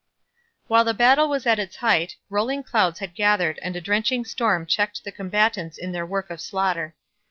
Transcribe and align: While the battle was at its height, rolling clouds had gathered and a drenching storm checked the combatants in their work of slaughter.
While 0.65 0.83
the 0.83 0.95
battle 0.95 1.29
was 1.29 1.45
at 1.45 1.59
its 1.59 1.75
height, 1.75 2.15
rolling 2.27 2.63
clouds 2.63 2.97
had 2.97 3.13
gathered 3.13 3.59
and 3.59 3.75
a 3.75 3.81
drenching 3.81 4.25
storm 4.25 4.65
checked 4.65 5.03
the 5.03 5.11
combatants 5.11 5.77
in 5.77 5.91
their 5.91 6.07
work 6.07 6.31
of 6.31 6.41
slaughter. 6.41 6.95